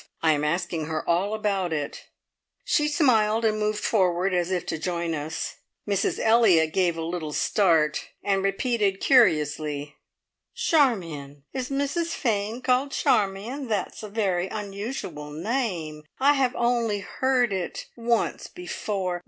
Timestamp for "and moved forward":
3.45-4.33